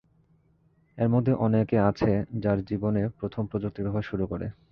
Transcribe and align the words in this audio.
এদের 0.97 1.09
মধ্যে 1.09 1.33
অনেকে 1.37 1.77
আছে, 1.89 2.11
যারা 2.39 2.61
জীবনে 2.61 3.01
প্রথম 3.19 3.43
প্রযুক্তির 3.45 3.85
ব্যবহার 3.85 4.09
শুরু 4.09 4.25
করে। 4.27 4.45